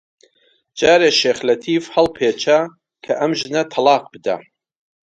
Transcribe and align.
جارێ 0.79 1.09
شێخ 1.19 1.39
لەتیف 1.47 1.83
هەڵیپێچا 1.95 2.59
کە 3.03 3.11
ئەم 3.19 3.31
ژنە 3.39 3.61
تەڵاق 3.71 4.03
بدا 4.13 4.37